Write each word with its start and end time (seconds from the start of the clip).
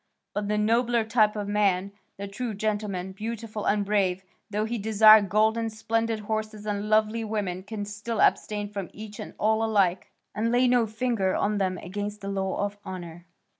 But 0.33 0.47
the 0.47 0.57
nobler 0.57 1.03
type 1.03 1.35
of 1.35 1.47
man, 1.47 1.91
the 2.17 2.27
true 2.27 2.55
gentleman, 2.55 3.11
beautiful 3.11 3.65
and 3.67 3.85
brave, 3.85 4.23
though 4.49 4.65
he 4.65 4.79
desire 4.79 5.21
gold 5.21 5.59
and 5.59 5.71
splendid 5.71 6.21
horses 6.21 6.65
and 6.65 6.89
lovely 6.89 7.23
women, 7.23 7.61
can 7.61 7.85
still 7.85 8.19
abstain 8.19 8.67
from 8.71 8.89
each 8.93 9.19
and 9.19 9.35
all 9.37 9.63
alike, 9.63 10.09
and 10.33 10.51
lay 10.51 10.67
no 10.67 10.87
finger 10.87 11.35
on 11.35 11.59
them 11.59 11.77
against 11.77 12.21
the 12.21 12.29
law 12.29 12.65
of 12.65 12.79
honour. 12.83 13.27